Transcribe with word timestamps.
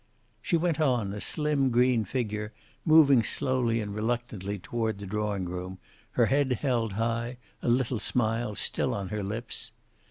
She 0.41 0.57
went 0.57 0.79
on, 0.79 1.13
a 1.13 1.21
slim 1.21 1.69
green 1.69 2.05
figure, 2.05 2.51
moving 2.85 3.21
slowly 3.21 3.79
and 3.79 3.93
reluctantly 3.93 4.57
toward 4.57 4.97
the 4.97 5.05
drawing 5.05 5.45
room, 5.45 5.77
her 6.13 6.25
head 6.25 6.53
held 6.53 6.93
high, 6.93 7.37
a 7.61 7.69
little 7.69 7.99
smile 7.99 8.55
still 8.55 8.95
on 8.95 9.09
her 9.09 9.21
lips. 9.21 9.71